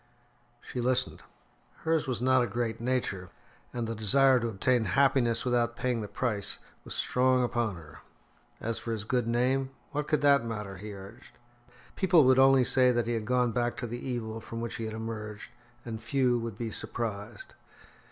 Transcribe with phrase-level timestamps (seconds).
[0.61, 1.21] She listened.
[1.83, 3.29] Hers was not a great nature,
[3.71, 7.99] and the desire to obtain happiness without paying the price was strong upon her.
[8.59, 10.77] As for his good name, what could that matter?
[10.77, 11.37] he urged.
[11.95, 14.85] People would only say that he had gone back to the evil from which he
[14.85, 15.51] had emerged,
[15.85, 17.53] and few would be surprised.